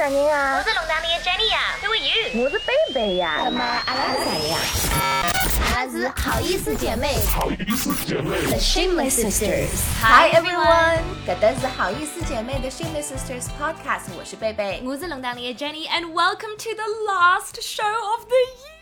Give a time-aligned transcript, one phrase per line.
[0.00, 0.56] 啥人啊？
[0.56, 2.44] 我是龙当的 Jenny 呀，Who are you？
[2.44, 3.42] 我是贝贝呀。
[3.44, 4.58] 那么阿拉是谁呀？
[5.74, 7.14] 阿拉是好意思姐妹。
[7.26, 8.40] 好意思姐妹。
[8.46, 14.82] The Shameless Sisters。Hi everyone，搿搭是好意思姐妹的 Shameless Sisters Podcast，我是贝贝。
[14.82, 18.76] 我是龙当的 Jenny，and welcome to the last show of the year.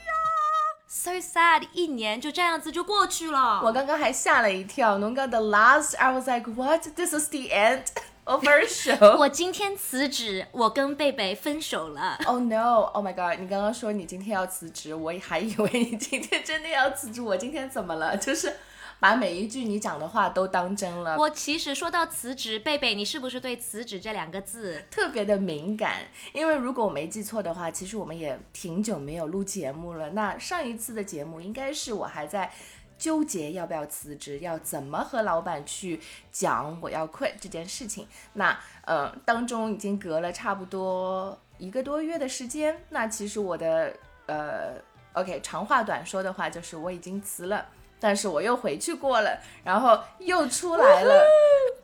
[0.86, 3.60] So sad，一年就这样子就过去了。
[3.64, 7.82] 我刚刚还吓了一跳，侬讲 the last，I was like what？This is the end。
[8.29, 12.19] Over show，我今天辞职，我跟贝贝分手了。
[12.27, 13.39] Oh no！Oh my god！
[13.39, 17.23] 你刚刚说你今天要辞职，我还以为你今天真的要辞职。
[17.23, 18.15] 我今天怎么了？
[18.21, 18.57] 就是
[18.99, 21.17] 把每一句你讲的话都当真了。
[21.17, 25.95] 我其实说到辞职，贝贝，你是不是对辞职这两个字特别的敏感？
[26.31, 30.11] 因为如果我没记错的话，其实我们也挺久没有录节目了。
[30.11, 32.51] 那上一次的节目应该是我还在。
[32.99, 35.99] 纠结要不要辞职，要怎么和老板去
[36.31, 38.05] 讲我要 quit 这件事情。
[38.33, 42.77] 那呃，当中已经隔了差不多一个多月的时间。
[42.89, 43.95] 那其实我的
[44.27, 44.73] 呃
[45.13, 47.65] ，OK，长话短说的话就是我已经辞了，
[47.99, 51.23] 但是我又回去过了，然后又出来了。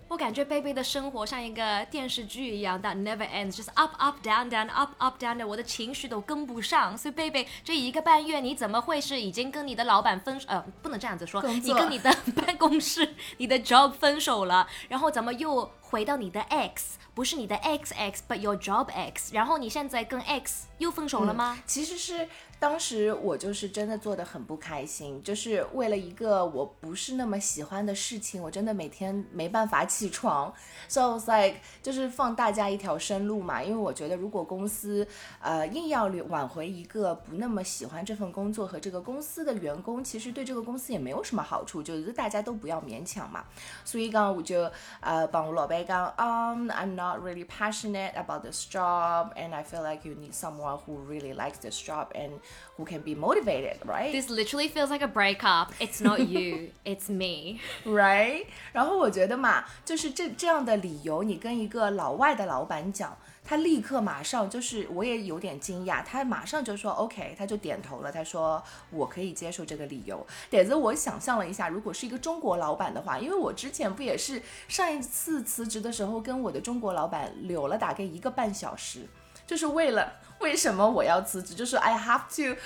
[0.08, 6.96] 我感觉贝贝的生活像一个电视剧一样的，never ends，就是 up up down down up up down 的，我的情绪都跟不上。
[6.96, 10.40] 所以贝贝这一个半月，你怎么会是已经跟你的老板分？
[10.46, 17.00] 呃，不能这样子说，你跟你的办公室、你的 job 分手了，然后怎么又回到你的 x？
[17.16, 19.34] 不是你的 x x，but your job x。
[19.34, 21.58] 然后你现在跟 x 又分手了吗？
[21.66, 22.30] 其实是。
[22.58, 30.52] 当时我就是真的做的很不开心，就是为了一个我不是那么喜欢的事情，我真的每天没办法起床。
[30.88, 35.08] So I was like，就是放大家一条生路嘛，因为我觉得如果公司
[35.42, 43.44] 呃硬要挽回一个不那么喜欢这份工作和这个公司的员工，其实对这个公司也没有什么好处，就是大家都不要勉强嘛。
[43.84, 51.06] 所以刚我就呃帮我老板讲，Um I'm not really passionate about this job and I feel like you need someone who
[51.06, 52.32] really likes this job and
[52.78, 54.12] who can be motivated, right?
[54.12, 55.74] This literally feels like a breakup.
[55.80, 58.46] It's not you, it's me, right?
[58.74, 70.26] 然后我觉得嘛，就是这这样的理由，你跟一个老外的老板讲，他立刻马上就是，我也有点惊讶，他马上就说 OK，他就点头了，他说我可以接受这个理由。
[70.50, 79.08] 点子我想象了一下，如果是一个中国老板的话，因为我之前不也是上一次辞职的时候跟我的中国老板柳了大概一个半小时，
[79.47, 80.15] 就是为了。
[80.41, 81.55] 为什么我要辞职？
[81.55, 82.59] 就是 I have to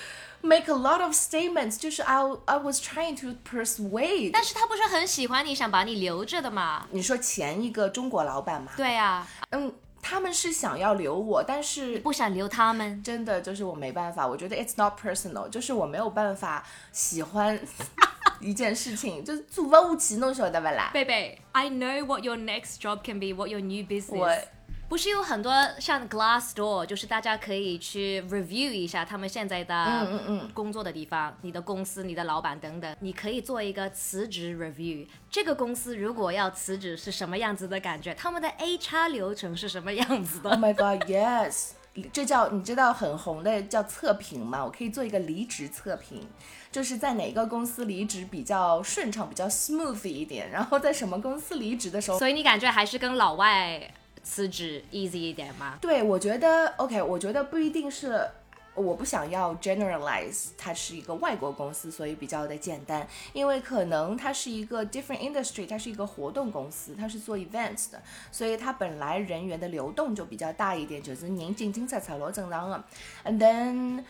[0.42, 4.31] make a lot of statements，就是 I I was trying to persuade。
[4.32, 6.87] 但是他不是很喜欢你，想把你留着的吗？
[6.92, 8.70] 你说前一个中国老板吗？
[8.76, 13.03] 对呀，嗯，他们是想要留我，但是不想留他们。
[13.03, 17.59] 真的就是我没办法，我觉得 it's not personal，就是我没有办法喜欢
[18.38, 20.92] 一件事情，就是做不起，弄晓得不啦？
[20.94, 24.44] 贝贝，I know what your next job can be, what your new business。
[24.89, 35.07] 不是有很多像 Glassdoor，就是大家可以去 review 一下他们现在的工作的地方，你的公司、你的老板等等，你可以做一个辞职 review。
[35.29, 38.16] 这个公司如果要辞职是什么样子的感觉？
[38.16, 41.73] 他们的 HR 流程是什么样子的？Oh my god, yes！
[42.11, 44.66] 这叫你知道很红的叫测评吗？
[44.66, 46.28] 我可以做一个离职测评，
[46.72, 53.94] 就是在哪个公司离职比较顺畅、比较 smooth 一点，然后在什么公司离职的时候，所以你感觉还是跟老外。
[54.24, 55.78] 辞职 easy 一点吗？
[55.81, 58.28] 对，我觉得 OK，我觉得不一定是，
[58.75, 72.84] 我不想要 generalize，它是一个外国公司，所以比较的简单，因为可能它是一个 different industry，它是一个活动公司，它是做 events 的，所以它本来人员的流动就比较大一点，就是人进进出出老正常的
[73.25, 74.03] ，and then。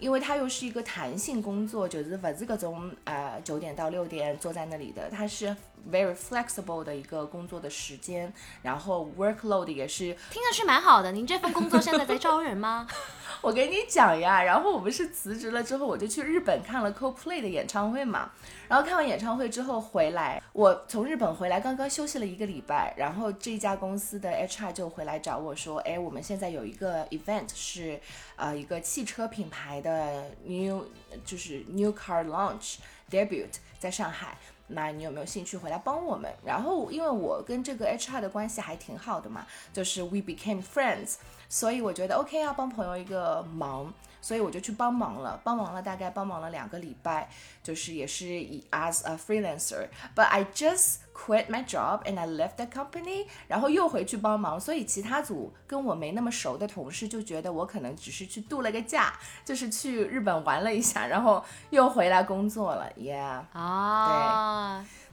[0.00, 5.56] 因为它又是一个弹性工作，就是不是各种呃九点到六点坐在那里的，它是
[5.90, 11.12] very flexible 的一个工作的时间，然后 workload 也是听上去蛮好的。
[11.12, 12.86] 您这份工作现在在招人吗？
[13.42, 18.30] 我给你讲呀，然后我不是辞职了之后，我就去日本看了 Coldplay 的演唱会嘛。
[18.66, 28.00] 然后看完演唱会之后回来，我从日本回来，刚刚休息了一个礼拜，然后这家公司的 HR 就回来找我说，哎，我们现在有一个 event 是，
[28.36, 30.86] 呃，一个汽车品牌的 new
[31.26, 32.76] 就是 new car launch
[33.14, 33.46] debut
[33.78, 34.36] 在上海。
[34.66, 36.32] 那你有没有兴趣回来帮我们？
[36.42, 41.16] 然后因为我跟这个 HR 的关系还挺好的嘛，就是 we became friends，
[41.50, 43.92] 所以我觉得 OK 要，帮朋友一个忙。
[44.24, 47.28] 所以我就去帮忙了，帮忙了大概帮忙了两个礼拜，
[47.62, 49.88] 就是也是以 as a freelancer。
[50.16, 54.58] But I just quit my job and I left the company，然后又回去帮忙。
[54.58, 59.12] 所以其他组跟我没那么熟的同事就觉得我可能只是去度了个假，
[59.44, 62.90] 就是去日本玩了一下，然后又回来工作了。
[62.96, 65.03] Yeah，啊，对。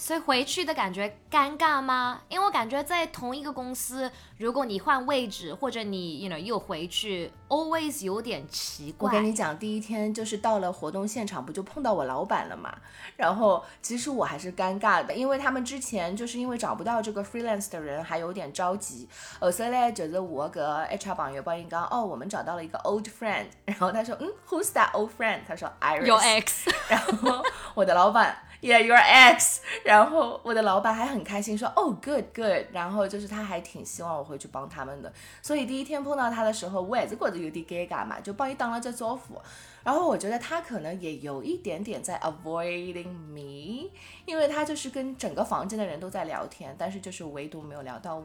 [0.00, 2.22] 所以回去的感觉尴尬吗？
[2.30, 9.10] 因为我感觉在同一个公司，如果你换位置或者你 you know 又回去，always 有点奇怪。
[9.10, 12.74] 我跟你讲，第一天就是到了活动现场，不就碰到我老板了嘛？
[13.14, 19.06] 然后其实我还是尴尬的，因为他们之前就是因为找不到这个 freelance 的人，还有点着急。
[19.38, 23.44] 呃，所以呢，就是我个 HR 朋友帮你讲，哦，我们找到了一个 old friend。
[23.66, 25.40] 然后他说，嗯，Who's that old friend？
[25.46, 26.72] 他说 Iris，Your ex。
[26.88, 27.44] 然后
[27.74, 28.34] 我的老板。
[28.60, 29.60] Yeah, your ex。
[29.84, 32.66] 然后我的老板还很开心说，哦，good good。
[32.72, 35.10] 然后就是他还挺希望我回去帮他们的。
[35.40, 39.40] 所以第一天碰到他的时候，我也是觉得有点尴尬嘛，就帮你当了这招呼。
[39.82, 43.90] 然后我觉得他可能也有一点点在 avoiding me，
[44.26, 48.24] 因为他就是跟整个房间的人都在聊天，但是就是唯独没有聊到我。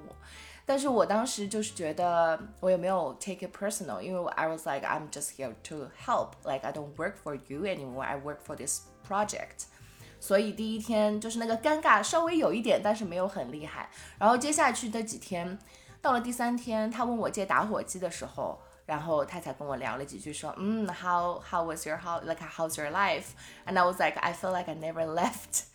[0.66, 7.14] 但是我当时就是觉得我也没有 take it personal，因为我 I was like I'm just here to help，like I don't work
[7.24, 9.68] for you anymore，I work for this project。
[10.26, 13.88] 所以第一天就是那个尴尬稍微有一点，但是没有很厉害。
[14.18, 15.60] 然后接下去的几天，
[16.02, 24.74] 到了第三天，他问我借打火机的时候，然后他才跟我聊了几句，说，嗯，How how was your how like how's your life？And I was like I feel like I
[24.74, 25.66] never left。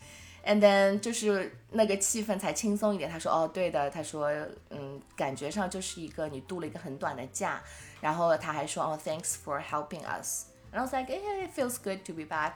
[0.43, 3.09] And then 就是那个气氛才轻松一点。
[3.09, 4.29] 他说，哦，对的，他说，
[4.69, 7.61] 嗯，感觉上就是一个你度了一个很短的假。
[8.01, 10.47] 然后他还说，哦，Thanks for helping us。
[10.73, 12.55] And I was like, it feels good to be back。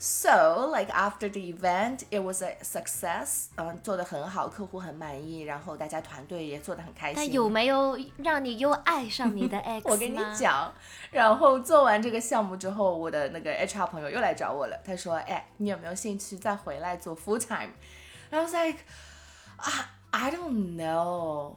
[0.00, 3.46] So, like after the event, it was a success.
[3.56, 7.16] 嗯，做的很好，客户很满意，然后大家团队也做的很开心。
[7.16, 9.80] 但有没有让你又爱上你的 ex？
[9.84, 10.70] 我跟你讲，
[11.10, 14.78] 然后做完这个项目之后，我的那个 HR 朋友又来找我了。
[14.84, 17.70] 他说：“哎，你有没有兴趣再回来做 full time？”
[18.28, 18.80] I was like,
[20.10, 21.54] I don't know.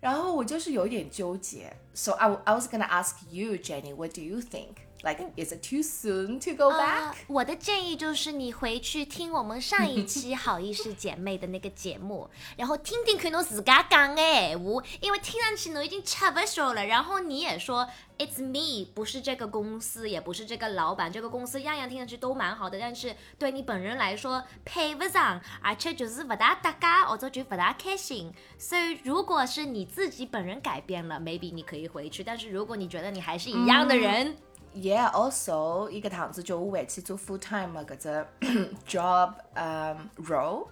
[0.00, 1.72] 然后我就是有点纠结。
[1.94, 4.74] So I I was gonna ask you, Jenny, what do you think?
[5.03, 7.15] Like, is it too soon to go back？
[7.27, 17.85] 我的建议就是你回去听我们上一期好意思姐妹的那个节目， 然后听听看侬自家讲哎，我因为听上去侬已经吃不消了，然后你也说
[18.17, 28.31] it's me，不是这个公司，也不是这个老板，这个公司样样听上去都蛮好的，但是对你本人来说配不上，而且就是不大搭嘎，或者就不大开心。
[28.57, 34.37] 所以如果是你自己本人改变了，maybe 你可以回去，但是如果你觉得你还是一样的人。
[34.74, 38.26] Yeah, also 一个堂子就我回去做 full time 搿只
[38.86, 40.68] job um role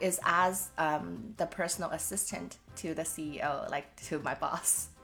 [0.00, 4.88] is as um the personal assistant to the CEO, like to my boss.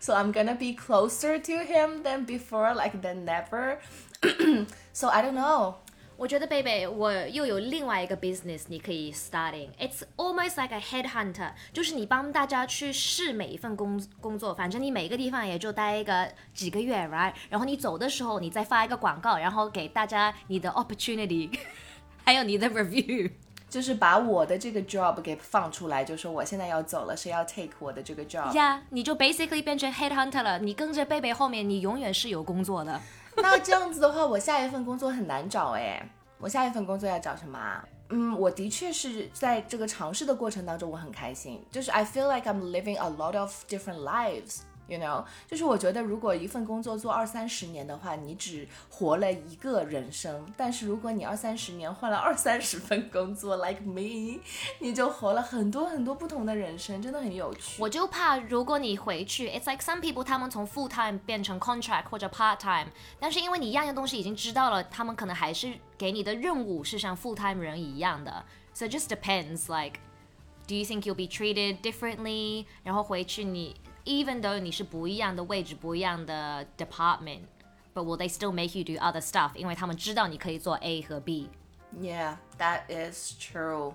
[0.00, 3.78] So I'm gonna be closer to him than before, like than never.
[4.92, 5.76] so I don't know.
[6.17, 9.67] 我觉得贝贝，我又有另外一个 business 你可以 starting。
[9.77, 17.33] It's almost like a headhunter，就是你帮大家去试每一份工工作，反正你每个地方也就待一个几个月，right？
[17.49, 21.49] 然后你走的时候，你再发一个广告，然后给大家你的 opportunity，
[22.23, 23.29] 还有你的 review，
[23.69, 28.53] 就是把我的这个 job 给放出来，就说我现在要走了，谁要 take 我的这个 job？
[28.53, 33.01] 呀，你就 basically 变成 headhunter 了，你跟着贝贝后面，你永远是有工作的。
[33.41, 36.07] 那这样子的话，我下一份工作很难找哎。
[36.37, 37.83] 我下一份工作要找什么？
[38.09, 41.65] 嗯，我的确是在这个尝试的过程当中，我很开心。
[41.71, 44.59] 就是 I feel like I'm living a lot of different lives。
[44.88, 54.40] You know，就是我觉得，如果一份工作做二三十年的话，你只活了一个人生；但是如果你二三十年换了二三十份工作，like me，
[54.80, 57.80] 你就活了很多很多不同的人生，真的很有趣。
[57.80, 68.44] 我就怕，如果你回去，it's like some people 他们从 full time 变成 contract 或者 part time，但是因为你样样东西已经知道了，他们可能还是给你的任务是像 full time 人一样的。
[68.74, 70.00] So it just depends, like,
[70.66, 72.66] do you think you'll be treated differently？
[72.82, 73.76] 然后回去你。
[74.04, 79.50] even though 你是不一样的位置、不一样的 department，but will they still make you do other stuff？
[79.54, 83.94] 因为他们知道你可以做 A 和 B。Yeah, that is true.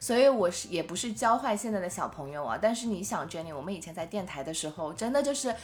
[0.00, 5.54] 所以我是也不是教坏现在的小朋友啊，但是你想，Jenny，我们以前在电台的时候，真的就是。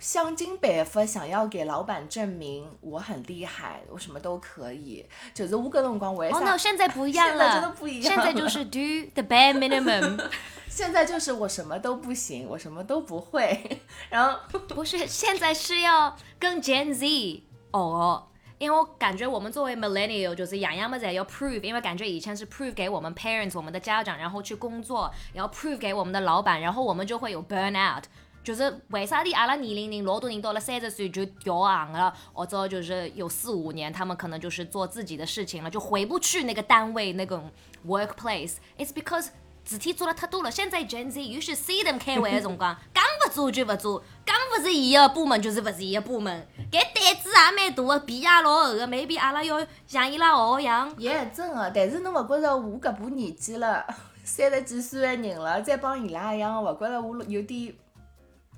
[0.00, 5.06] 香精百发，想要给老板证明我很厉害，我什么都可以。
[5.32, 6.38] 就是五个辰光为啥？
[6.38, 8.14] 哦，那现在不一样了， 现在真的不一样。
[8.14, 8.78] 现在就是 do
[9.14, 10.18] the bare minimum。
[10.68, 13.82] 现在就是我什么都不行，我什么都不会。
[14.08, 14.38] 然后
[14.68, 17.42] 不是，现在是要跟 Gen Z
[17.72, 18.26] 哦，
[18.56, 28.04] 因为我感觉我们作为 millennial 就是样样么子要 prove，因为感觉以前是 prove 给我们 parents 我们的家长，然后去工作，然后 prove 给我们的老板，然后我们就会有 burn out。
[28.42, 37.50] 就是为啥的阿拉年龄人老多人到了三十岁就调行了，或者就是有四五年，他们可能就是做自己的事情了，就回不去那个单位那种
[37.86, 38.54] workplace。
[38.78, 39.28] It's because
[39.64, 40.50] 事体做了太多了。
[40.50, 46.48] 现在 Gen Z，you should see them 开会的辰光，讲不做就勿做，讲勿是伊个部门就是勿是伊个部门。
[46.72, 50.92] 搿胆子也蛮大个，皮也老厚个，maybe 阿拉要像伊拉学样。
[50.98, 53.86] 耶，真个，但是侬勿觉着我搿把年纪了，
[54.24, 57.72] 三十几岁个人了，再帮伊拉一样，勿觉着我有点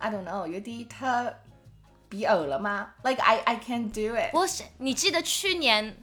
[0.01, 1.33] ，I don't know，有点太
[2.09, 2.93] 皮厚了吗？
[3.03, 4.33] Like I I can't do it。
[4.33, 5.97] 我是你记得去年，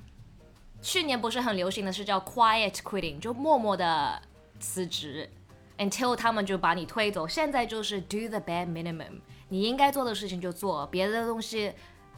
[0.83, 4.21] 去年不是很流行的是叫 quiet quitting，就默默的
[4.61, 5.31] 辞职，
[5.79, 7.27] until 他们就把你推走。
[7.27, 11.73] 现在就是 do the bare minimum，你应该做的事情就做，别的东西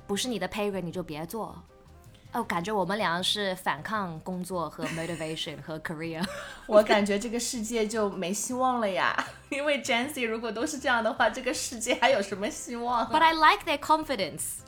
[0.06, 1.56] 不是你的 pay grade 你就别做。
[2.33, 6.23] 哦，感觉我们俩是反抗工作和 motivation 和 career。
[6.65, 9.13] 我感觉这个世界就没希望了呀，
[9.51, 14.59] 因为 Jancy 如果都是这样的话，这个世界还有什么希望 But I like their confidence，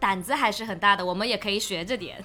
[0.00, 2.24] 胆子还是很大的，我们也可以学着点。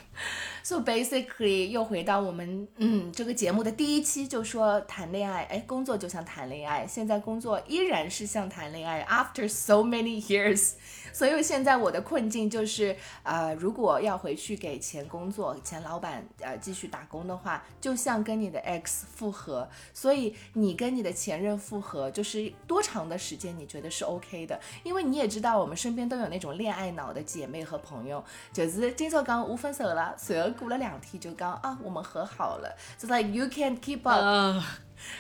[0.64, 10.74] So basically，又回到我们嗯这个节目的第一期，就说谈恋爱，哎，工作就像谈恋爱，现在工作依然是像谈恋爱，after so many years。
[11.14, 19.68] 所以现在我的困境就是，呃，如果要回去给前工作、前老板呃继续打工的话，就像跟你的 ex 复合。
[19.94, 24.60] 所以你跟你的前任复合，就是多长的时间你觉得是 OK 的？
[24.84, 34.64] 因为你也知道，我们身边都有那种恋爱脑的姐妹和朋友，就是今朝讲我分手了，随后过了两天就讲啊我们和好了，就 like you can't keep up，、呃，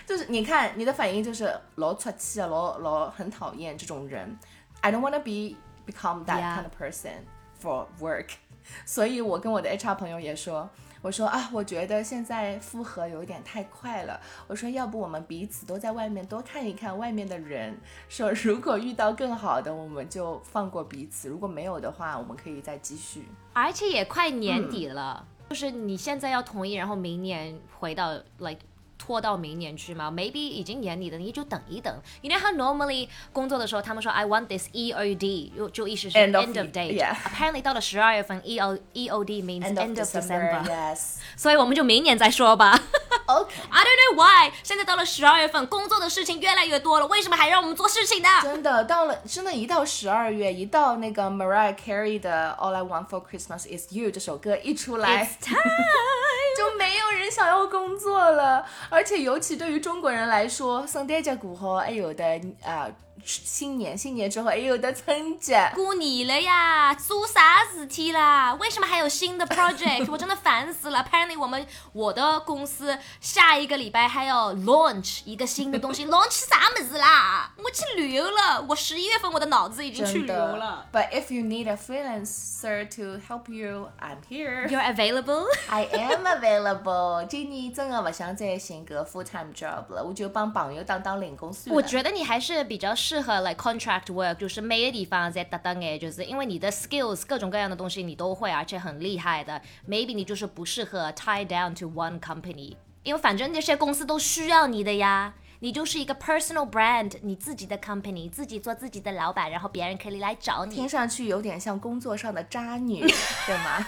[0.07, 4.37] 就是你看你的反应就是老出气啊，老老很讨厌这种人。
[4.81, 7.23] I don't wanna be become that kind of person
[7.61, 8.29] for work，
[8.85, 10.69] 所以我跟我的 HR 朋友也说。
[11.03, 14.21] 我说啊，我觉得现在复合有一点太快了。
[14.45, 17.75] 我说，要不我们彼此都在外面多看一看外面的人。
[18.07, 23.27] 说如果遇到更好的，我们就放过彼此；如果没有的话，我们可以再继续。
[23.53, 28.59] 而且也快年底了，就是你现在要同意，然后明年回到 like
[29.03, 31.91] 拖到明年去吗？Maybe 已经年底的，你就等一等。
[32.21, 36.99] You know how normally 工作的时候，他们说 I want this EOD，就就意思是 End of date。
[36.99, 37.15] yeah.
[37.15, 41.15] Apparently 到了十二月份，EO EOD means End of December，yes.
[41.35, 42.79] 所以我们就明年再说吧。
[43.25, 48.29] OK，I don't know why，现在到了十二月份，工作的事情越来越多了，为什么还让我们做事情呢？
[48.41, 55.61] 真的到了，真的，一到十二月，一到那个 Mariah Carey 的《All I Want for Christmas Is You》这首歌一出来 It's，time。
[56.57, 58.65] 就没有人想要工作了。
[58.89, 62.25] 而且尤其对于中国人来说，圣诞节过后还有的
[62.61, 65.71] 啊、呃新年，新年之后还有的春节。
[65.75, 68.53] 过年了呀，做啥事体啦？
[68.55, 70.09] 为什么还有新的 project？
[70.11, 70.99] 我真的烦死了。
[71.03, 77.51] Apparently，我们我的公司下一个礼拜还要 launch 一个新的东西， launch 啥么子啦？
[77.57, 80.87] 我去旅游了，我十一月份我的脑子已经去旅游了。
[80.91, 84.67] But if you need a freelancer to help you, I'm here.
[84.67, 87.25] You're available？I am available.
[87.27, 91.75] 今年真的不想再寻个 full time job 了，我就帮朋友当当零工算了。
[91.75, 99.61] 我觉得你还是比较适合 like contract work，就是每个地方在打打哎，就是因为你的 skills 各种各样的东西你都会，而且很厉害的。
[99.89, 105.33] Maybe 你就是不适合 tie down to one company，因为反正那些公司都需要你的呀。
[105.63, 110.89] 你就是一个 personal brand，你自己的 company，自己做自己的老板，然后别人可以来找你听。
[110.89, 112.99] 上去有点像工作上的渣女，
[113.45, 113.85] 对吗？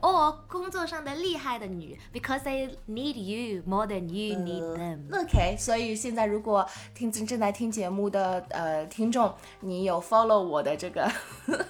[0.00, 4.98] 哦，工作上的厉害的女，because they need you more than you need them。
[5.12, 11.10] OK，所以现在如果听正正在听节目的呃听众，你有 follow 我的这个。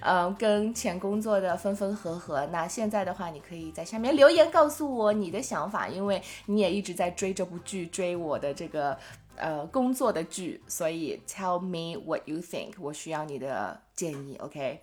[0.00, 8.94] 嗯，跟前工作的分分合合，那现在的话，你可以在下面留言告诉我你的想法，因为你也一直在追这部剧，追我的这个
[9.34, 14.78] 呃工作的剧，所以 tell me what you think，我需要你的建议，OK？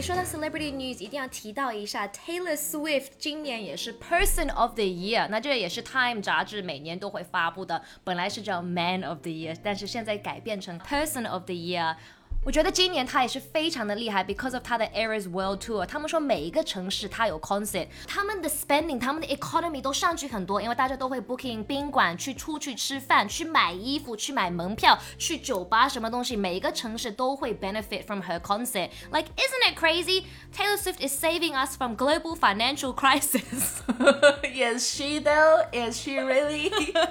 [0.00, 10.78] 说到 celebrity news，一定要提到一下 Taylor Swift，今年也是 Person of the Year，那这也是 Time 杂志每年都会发布的，本来是叫 Man of the Year，但是现在改变成
[10.80, 11.96] Person of the Year。
[12.45, 15.83] 我觉得今年他也是非常的厉害，because of 他的 Eras World Tour。
[15.83, 30.25] 他们说每一个城市他有 concert，他们的 spending，他们的 economy 都上去很多，因为大家都会 booking 宾馆，去出去吃饭，去买衣服，去买门票，去酒吧，什么东西，每一个城市都会 benefit from her concert。Like isn't it crazy?
[30.55, 33.81] Taylor Swift is saving us from global financial crisis.
[34.43, 35.65] Is she though?
[35.73, 36.69] Is she really?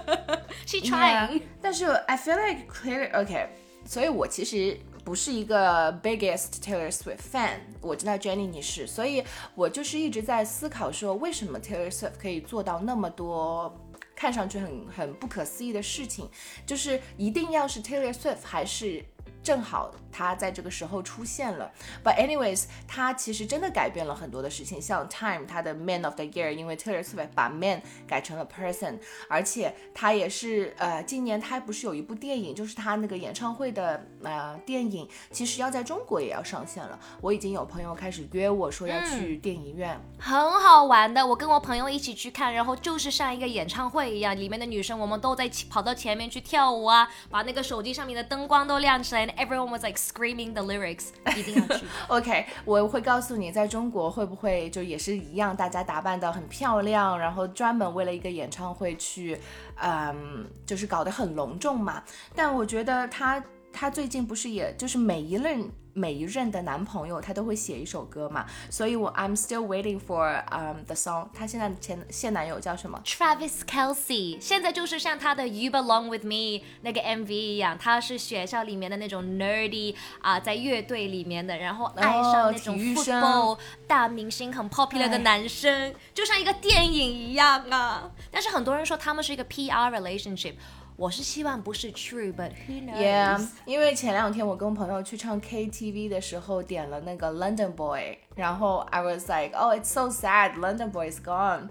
[0.64, 1.28] She Yeah.
[1.28, 1.42] trying.
[1.60, 3.48] 但是 I feel like clear OK，
[3.84, 4.78] 所以我其实
[5.09, 7.61] 不是一个 biggest Taylor Swift fan。
[7.81, 9.23] 我知道 Jenny 你是，所以
[9.55, 13.75] 我就是一直在思考说，为什么 Taylor Swift 可以做到那么多。
[14.15, 16.29] 看上去很很不可思议的事情，
[16.63, 19.03] 就是一定要是 Taylor Swift 还是
[19.41, 21.71] 正好他在这个时候出现了。
[22.03, 36.99] But anyways，他其实真的改变了很多的事情，像 Time 他的 Man of the Year，因为 Taylor Swift 把 Man 改成了 Person，而且他也是呃，今年他不是有一部电影，就是他那个演唱会的呃电影，其实要在中国也要上线了。
[37.21, 41.25] 我已经有朋友开始约我说要去电影院，很好玩的。
[41.25, 51.85] 我跟我朋友一起去看，然后就是像一个演唱会一样，里面的女生我们都在跑到前面去跳舞啊，把那个手机上面的灯光都亮起来，everyone was like screaming the lyrics，一定要去。
[52.07, 59.37] OK，我会告诉你，在中国会不会就也是一样，大家打扮得很漂亮，然后专门为了一个演唱会去，
[59.81, 62.03] 嗯，就是搞得很隆重嘛。
[62.35, 63.43] 但我觉得他
[63.79, 65.71] 他最近不是也就是每一任。
[65.91, 71.27] 每一任的男朋友她都会写一首歌嘛，所以我 I'm still waiting for um the song。
[71.33, 74.39] 她现在前现男友叫什么？Travis Kelsey。
[74.39, 88.09] 现在就是像她的 You Belong With Me 那个 MV 一样，他是学校里面的那种 nerdy 啊，在乐队里面的，然后爱上那种 football 大明星很 popular 的男生，就像一个电影一样啊。
[88.31, 90.53] 但是很多人说他们是一个 PR relationship。
[90.99, 101.21] 我是希望不是 true，but who knows？Yeah，因为前两天我跟朋友去唱 KTV 的时候点了那个 London Boy，然后 I was like，oh it's so sad，London Boy is
[101.21, 101.69] gone。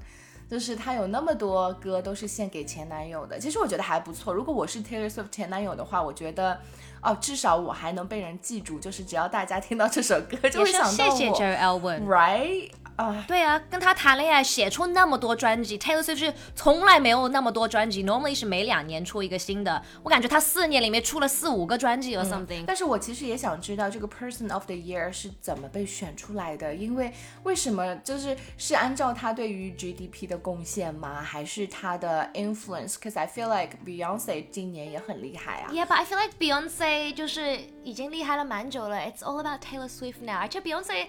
[0.48, 4.32] 就是他有那么多歌都是献给前男友的，其实我觉得还不错。
[4.32, 6.58] 如果我是 Taylor Swift 前男友的话，我觉得。
[7.00, 11.10] 哦，至少我还能被人记住，就是只要大家听到这首歌，就会想到我。
[11.10, 12.70] 谢谢 Jerry Elwin，right？
[12.98, 19.80] 啊，对啊，跟他谈恋爱，写出那么多专辑，Taylor Swift 是从来没有那么多专辑，normally 是每两年出一个新的。
[20.02, 22.64] 我感觉他四年里面出了四五个专辑 or something。
[22.66, 27.12] 但是我其实也想知道这个 Person of the Year 是怎么被选出来的，因为
[27.44, 31.22] 为什么就是是按照他对于 GDP 的贡献吗？
[31.22, 35.70] 还是他的 influence？Cause I feel like Beyonce 今年也很厉害啊。
[35.72, 38.96] Yeah，but I feel like Beyonce 就是已经厉害了蛮久了。
[38.96, 40.38] It's all about Taylor Swift now。
[40.40, 41.06] 而且 Beyonce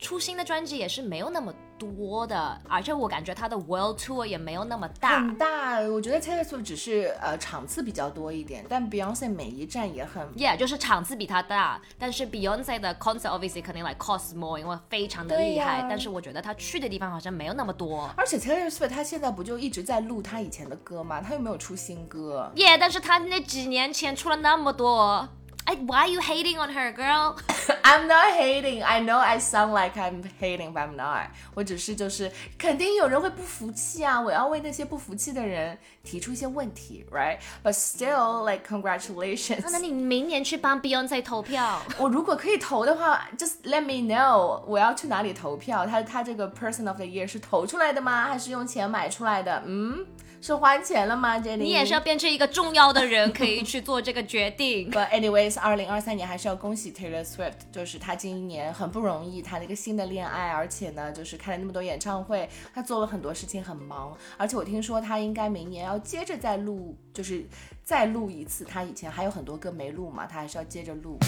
[0.00, 5.20] 出新的专辑也是没有那么多的，而且我感觉他的 World Tour 也没有那么大。
[5.20, 11.80] 很大，我觉得 Taylor Swift 只是呃场次比较多一点，但 Beyonce 每一站也很，Yeah，就是场次比他大。
[11.98, 15.86] 但是 Beyonce 的 concert obviously 肯定 like cost more，因为非常的厉害。
[15.88, 18.10] 但是我觉得他去的地方好像没有那么多。
[18.16, 21.20] 而且 Taylor Swift 他现在不就一直在录他以前的歌吗？
[21.20, 22.50] 他又没有出新歌。
[22.56, 25.28] Yeah，但是他那几年前出了那么多。
[25.69, 27.35] 哎，Why are you hating on her, girl?
[27.81, 28.83] I'm not hating.
[28.83, 31.29] I know I sound like I'm hating, but I'm not.
[31.55, 34.21] 我只是就是肯定有人会不服气啊！
[34.21, 37.39] 我要为那些不服气的人提出一些问题，right?
[37.63, 39.67] But still, like congratulations.
[39.71, 41.81] 那你明年去帮 Beyonce 投票？
[41.97, 44.61] 我如果可以投的话，just let me know.
[44.67, 45.87] 我要去哪里投票？
[45.87, 48.25] 他他这个 Person of the Year 是投出来的吗？
[48.25, 49.63] 还是用钱买出来的？
[49.65, 50.05] 嗯。
[50.42, 51.36] 是花钱了吗？
[51.36, 54.88] 你也是要变成一个重要的人，可以去做这个决定。
[54.92, 64.16] But anyways，二零二三年还是要恭喜 Taylor Swift，就是他今年很不容易谈了一个新的恋爱，而且呢，就是开了那么多演唱会，他做了很多事情，很忙。
[64.38, 67.44] 而且我听说他应该明年要接着再录，就是
[67.84, 68.64] 再录一次。
[68.64, 71.18] 他以前还有很多歌没录嘛，他还是要接着录。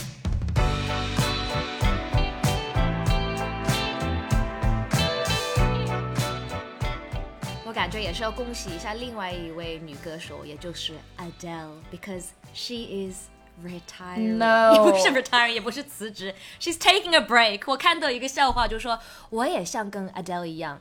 [7.72, 13.28] 我感觉也是要恭喜一下另外一位女歌手，也就是 Adele，because she is
[13.64, 17.62] retiring，也不是 retiring，也不是辞职，she's taking a break。
[17.66, 18.98] 我看到一个笑话，就说
[19.30, 20.78] 我也像跟 Adele 一样，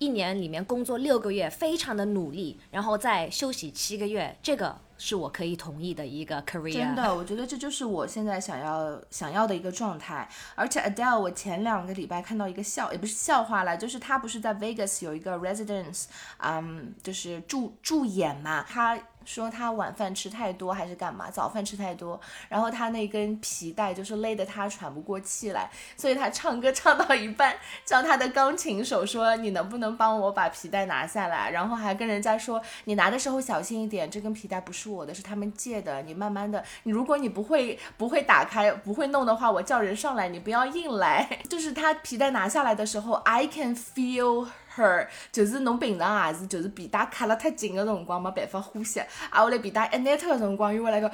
[0.00, 4.80] 一年里面工作六个月，非常的努力，然后再休息七个月，这个。
[5.02, 6.74] 是我可以同意的一个 career。
[6.74, 10.28] 真的，我觉得这就是我现在想要想要的一个状态。
[10.54, 16.04] 而且 Adele，我前两个礼拜看到一个笑，也不是笑话了，就是他不是在 Vegas 有一个 residence，
[16.36, 18.98] 嗯，就是驻驻演嘛，他。
[19.24, 21.30] 说他晚饭吃太多还是干嘛？
[21.30, 27.54] 早饭吃太多，然后他那根皮带就是勒得他喘不过气来，所以他唱歌唱到一半，
[27.84, 36.02] 叫他的钢琴手说：“你能不能帮我把皮带拿下来？”然后还跟人家说：“你拿的时候小心一点，这根皮带不是我的，是他们借的。
[36.02, 44.48] 你慢慢的，你如果你不会不会打开不会弄的话，我叫人上来，你不要硬来。”就是他皮带拿下来的时候，I can feel。
[44.76, 51.10] Her 就是侬平常也是就是皮带卡了太紧的辰光没办法呼吸，啊，我来皮带一拿脱的辰光，又会来个，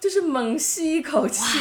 [0.00, 1.58] 就是猛吸一口气，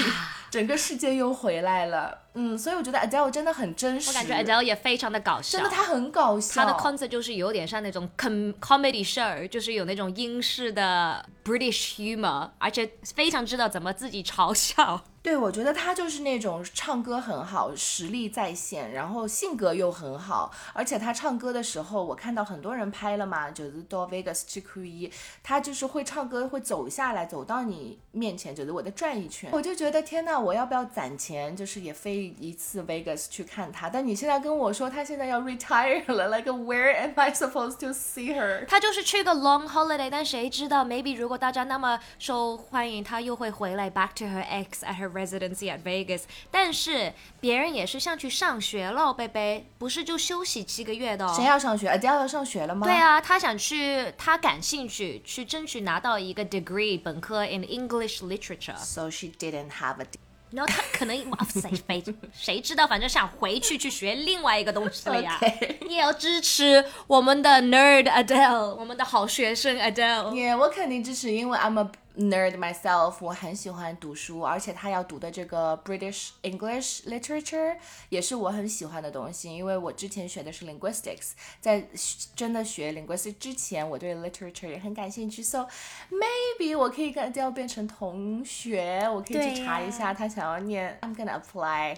[0.50, 2.20] 整个世界又回来了。
[2.36, 4.10] 嗯，所以我觉得 Adele 真的很真实。
[4.10, 6.66] 我感觉 Adele 也非常的搞笑，真的她很搞笑。
[6.66, 15.04] 她的 concert 就是有点像那种 com comedy show，就是有那种英式的 British humor，而且非常知道怎么自己嘲笑。
[15.24, 25.10] 对，我觉得他就是那种唱歌很好，实力在线，然后性格又很好，而且他唱歌的时候，我看到很多人拍了嘛，就是到 Vegas 去可以，
[25.42, 33.90] 他就是会唱歌，会走下来，走到你面前，觉得我在转一圈，我就觉得天呐，我要不要攒钱，就是也飞一次 Vegas 去看他？
[33.90, 38.66] 但你现在跟我说他现在要 retire 了，like where am I supposed to see her？
[38.68, 46.24] 他就是去个 long holiday，但谁知道，maybe 如果大家那么受欢迎，他又会回来 back to her ex at her residency at Vegas。
[46.52, 51.34] 但是别人也是像去上学了，贝贝不是就休息七个月的、哦。
[51.36, 52.86] 谁要上学？Adele 要上学了吗？
[52.86, 58.76] 对啊，他想去，他感兴趣去争取拿到一个 degree 本科 in English literature。
[58.78, 60.06] So she didn't have a
[60.54, 65.40] 然后他可能哇塞谁谁知道，反正想回去去学另外一个东西了呀。
[65.90, 70.32] 你也要支持我们的 nerd Adele，我们的好学生 Adele。
[70.36, 77.78] 耶我肯定支持，因为 I'm a nerd myself，我很喜欢读书，而且他要读的这个 British English Literature
[78.10, 81.88] 也是我很喜欢的东西，因为我之前学的是 linguistics，在
[82.36, 85.68] 真的学 linguistics 之前，我对 literature 也很感兴趣，so
[86.12, 91.98] maybe 我可以跟 Adele 变成同学，我可以去查一下他想要念，I'm gonna apply。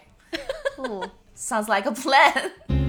[0.78, 2.85] Ooh, sounds like a plan.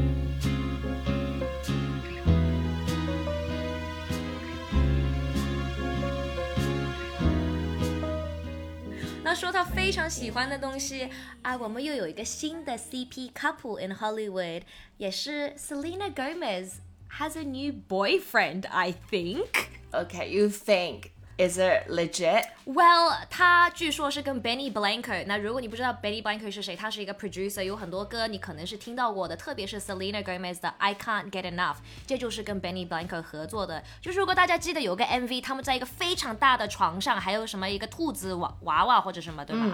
[9.26, 11.10] 那说他非常喜欢的东西
[11.42, 14.64] 啊，我们又有一个新的 CP couple in Hollywood，
[14.98, 16.76] 也是 Selena Gomez
[17.20, 19.50] has a new boyfriend, I think.
[19.92, 22.45] Okay, you think Is it legit?
[22.65, 25.25] Well，他据说是跟 Benny Blanco。
[25.27, 33.83] 那如果你不知道 Benny Blanco 是谁，他是一个 producer，有很多歌你可能是听到过的，特别是 Selena Gomez 的 I Can't Get Enough，这就是跟 Benny Blanco 合作的。
[34.01, 39.67] 就是如果大家记得有个 MV，他们在一个非常大的床上，还有什么一个兔子娃娃娃或者什么，对吧？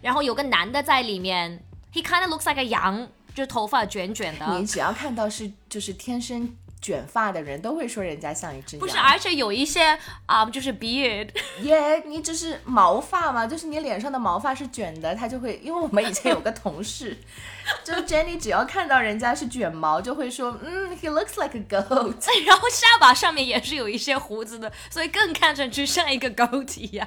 [0.00, 4.58] 然后有个男的在里面，He kind of looks like a 羊，就是头发卷卷的。
[4.58, 8.80] 你只要看到是就是天生卷发的人，都会说人家像一只羊。
[8.80, 11.28] 不是，而且有一些啊就是 beard，
[11.62, 17.16] 耶你只是毛发嘛，就是你脸上的毛发是卷的，他就会，因为我们以前有个同事，
[17.84, 22.14] 就是 Jenny 只要看到人家是卷毛，就会说，嗯，he looks like a goat。
[22.46, 27.06] 然后下巴上面也是有一些胡子的，所以更看上去像一个 goat 一样。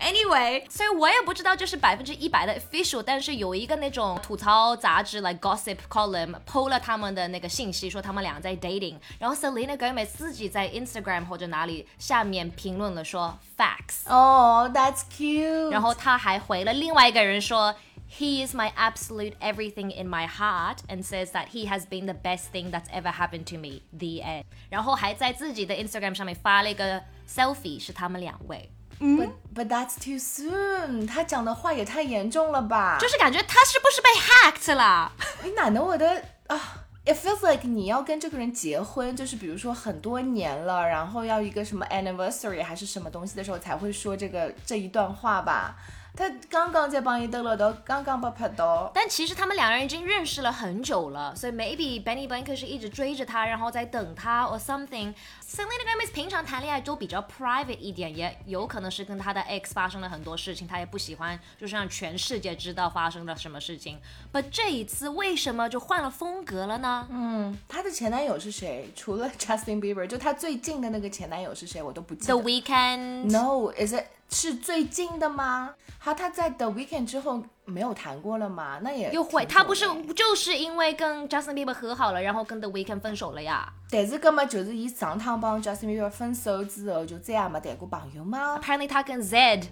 [0.00, 14.86] Anyway，所以我也不知道这是百分之一百的 official，但是有一个那种吐槽杂志 like gossip column PO 了他们的那个信息，说他们俩在 dating，然后 Selena Gomez 自己在 Instagram 或者哪里下面评论了说 facts，哦、t h
[14.86, 15.70] a t s cute。
[15.70, 17.74] 然后他还回了另外一个人说。
[18.11, 22.51] He is my absolute everything in my heart and says that he has been the best
[22.53, 23.81] thing that's ever happened to me.
[23.91, 24.43] The end.
[24.69, 31.05] 然后还在自己的 Instagram 上面发了一个 selfie，是他们两位， But but that's too soon。
[31.05, 32.97] 他讲的话也太严重了吧？
[32.99, 35.11] 就是感觉他是不是被 hacked 了？
[35.43, 36.85] 你哪能我的啊？
[37.05, 45.77] It feels like 你要跟这个人结婚，就是比如说很多年了，然后要一个什么 anniversary 还是什么东西的时候才会说这个这一段话吧。
[46.14, 48.90] 他刚刚在帮伊登了都刚刚被拍到。
[48.94, 55.14] 但其实他们两人已经认识了很久了，所以 maybe Benny Blanco 是一直追着他，然后在等他 or something。
[55.52, 64.00] Selena Gomez 平常谈恋爱都比较 private 一点，也有可能是跟她的 ex 发生了很多事情，她也不喜欢就是让全世界知道发生了什么事情。
[64.32, 67.06] But 这一次为什么就换了风格了呢？
[67.10, 68.90] 嗯，她的前男友是谁？
[68.96, 71.82] 除了 Justin Bieber，就她最近的那个前男友是谁？
[71.82, 72.48] 我都不记得 The 得。
[72.48, 75.74] Weeknd，No，is it 是最近的吗？
[75.98, 78.80] 好，她在 The Weeknd 之后没有谈过了吗？
[78.82, 89.64] 那也又会，他不是就是因为跟 Justin Bieber 和好了，然后跟 The Weeknd 分手了呀但是根本就是伊上趟帮 Justin Bieber 分手之后，就再也没谈过朋友吗？？Apparently 他跟 Zed，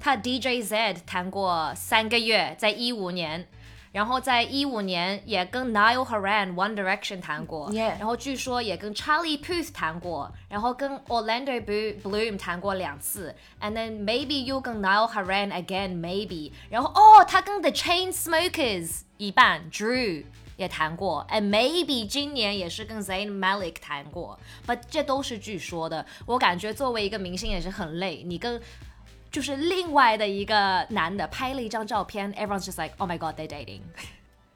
[0.00, 3.48] 他 DJ Zed 谈过三个月，在一五年。
[3.96, 14.82] 然后在一五年也跟 Niall Horan One Direction 谈过然后据说也跟 Charlie Puth 谈过，然后跟 Orlando Blo- Bloom 谈过两次，and then maybe 又跟
[14.82, 20.24] Niall Horan again maybe，然后哦，他跟 The Chainsmokers 一半 Drew
[20.58, 26.04] 也谈过，and maybe 今年也是跟 Zayn Malik 谈过，but 这都是据说的。
[26.26, 28.60] 我感觉作为一个明星也是很累，你跟
[29.35, 33.81] 就是另外的一个男的拍了一张照片，everyone's just like oh my god they're dating，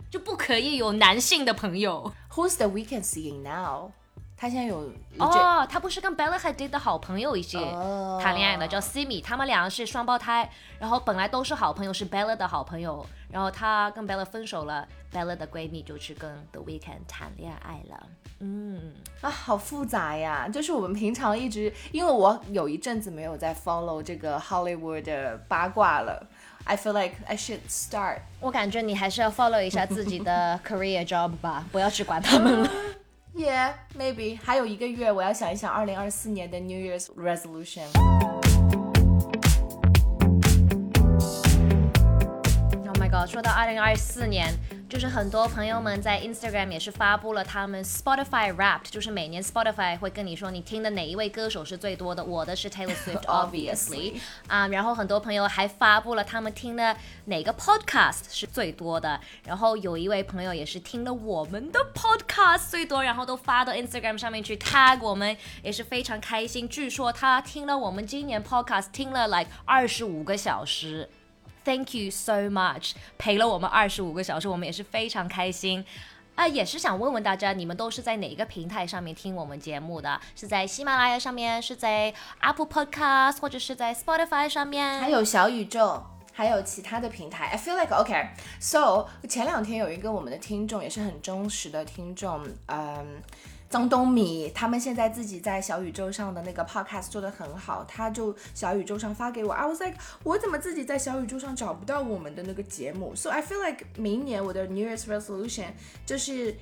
[0.10, 2.14] 就不可以有男性的朋友。
[2.32, 3.92] Who's the Weeknd seeing now？
[4.41, 10.49] 他现在有哦，他不是跟 Bella Hadid 的好朋友一起哦谈恋爱的，叫 Simi，他们两个是双胞胎，
[10.79, 18.07] 然后本来都是好朋友，是 Bella 的好朋友，然后他跟 Bella 分手了，Bella 的闺蜜就去跟 The Weeknd 谈恋爱了。
[18.39, 20.49] 嗯，啊，好复杂呀！
[20.49, 26.27] 就是我们平常一直，因为我有一阵子没有在 follow 这个 Hollywood 的八卦了。
[26.65, 28.21] I feel like I should start。
[28.41, 32.71] 我感觉你还是要 follow 一下自己的 career job 吧，不要去管他们了。
[33.35, 34.39] Yeah, maybe。
[34.43, 37.87] 还有一个月，我要想一想二零二四年的 New Year's resolution。
[42.87, 43.31] Oh my god！
[43.31, 44.53] 说到二零二四年，
[44.91, 64.57] 就是很多朋友们在 Instagram 也是发布了他们 Spotify Wrapped，就是每年 Spotify 会跟你说你听的哪一位歌手是最多的，我的是 Taylor Swift，obviously 啊、然后很多朋友还发布了他们听的哪个 podcast 是最多的，然后有一位朋友也是听了我们的 podcast 最多，然后都发到 Instagram 上面去
[64.57, 66.69] tag 我们，也是非常开心。
[66.69, 71.09] 据说他听了我们今年 podcast 听了 like 二十五个小时。
[71.65, 75.85] Thank you so much，陪了我们二十五个小时，我们也是非常开心。
[76.37, 80.19] 啊、也是想问问大家，你们都是在哪个平台上面听我们节目的？
[80.35, 85.01] 是在喜马拉雅上面，是在 Apple Podcast，或者是在 Spotify 上面？
[85.01, 87.49] 还有小宇宙，还有其他的平台。
[87.49, 88.31] I feel like OK。
[88.59, 93.23] So 前两天有一个我们的听众，也是很忠实的听众，嗯。
[93.71, 105.67] 张东米他们现在自己在小宇宙上的那个 podcast 做的很好，他就小宇宙上发给我，I was like，我怎么自己在小宇宙上找不到我们的那个节目？So I feel like 明年我的 New Year's resolution
[106.05, 106.57] 就是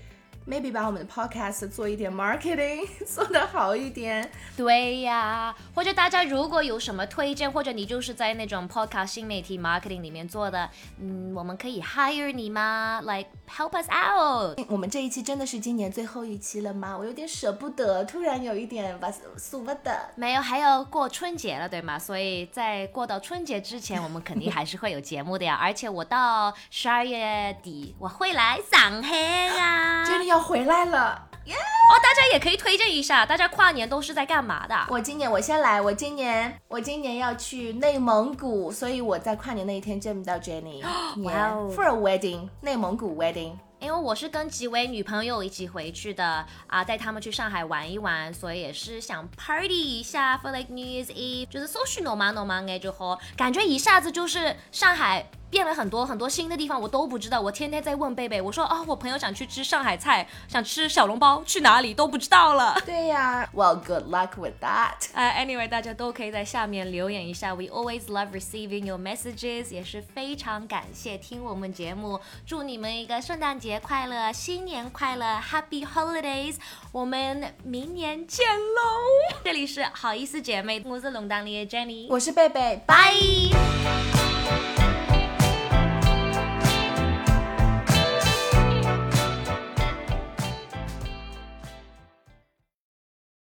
[0.46, 4.30] maybe 把我们的 podcast 做一点 marketing， 做得好一点。
[4.54, 10.68] 对呀，或者大家如果有什么推荐，或者你就是在那种 podcast 新媒体 marketing 里面做的，
[11.00, 14.58] 嗯，我们可以 hire 你吗？Like help us out。
[14.68, 16.96] 我们这一期真的是今年最后一期了吗？
[16.96, 20.10] 我有点舍不得，突然有一点把舍不得。
[20.14, 21.98] 没有，还要过春节了，对吗？
[21.98, 25.58] 所以在过到春节之前，我们肯定还是会有节目的呀。
[25.60, 30.04] 而且我到十二月底我会来上海呀。
[30.06, 31.27] 真的要回来了。
[31.54, 34.74] 哦，大家也可以推荐一下，大家跨年都是在干嘛的？
[34.88, 40.82] 我今年我先来，我今年我今年要去内蒙古，所以我在跨年那一天见不到 Jenny。
[41.24, 43.54] 哇哦 For a wedding，内蒙古 wedding。
[43.80, 55.30] 因为我是跟几位女朋友一起回去的啊，带他们去上海玩一玩，所以也是想 party 一下，for like New Year's Eve，就是 social normal normal 哎就好，感觉一下子就是上海。
[55.50, 57.40] 变了很多很多新的地方，我都不知道。
[57.40, 62.80] 我天天在问贝贝，我说啊、我朋友想去吃上海菜，想吃小笼包，去哪里都不知道了。
[62.84, 65.08] 对呀，Well, good luck with that。
[65.14, 67.54] 呃、a n y w a y 大家都可以在下面留言一下。
[67.54, 72.20] We always love receiving your messages，也是非常感谢听我们节目。
[72.46, 76.56] 祝你们一个圣诞节快乐，新年快乐，Happy Holidays！
[76.92, 79.38] 我们明年见喽！
[79.44, 83.14] 这里是好意思姐妹，我是龙当里的 Jenny，我是贝贝，拜。